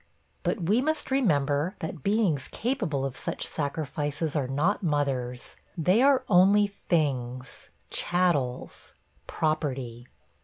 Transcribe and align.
But 0.41 0.63
we 0.63 0.81
must 0.81 1.11
remember 1.11 1.75
that 1.77 2.01
beings 2.01 2.47
capable 2.47 3.05
of 3.05 3.15
such 3.15 3.45
sacrifices 3.45 4.35
are 4.35 4.47
not 4.47 4.81
mothers; 4.81 5.57
they 5.77 6.01
are 6.01 6.23
only 6.27 6.65
'things,' 6.65 7.69
'chattels,' 7.91 8.95
'property.' 9.27 10.07